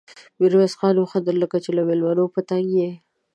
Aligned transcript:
ميرويس 0.39 0.73
خان 0.79 0.95
وخندل: 0.99 1.35
لکه 1.43 1.57
چې 1.63 1.69
له 1.77 1.81
مېلمنو 1.89 2.25
په 2.33 2.39
تنګ 2.49 2.67
يې؟ 2.79 2.91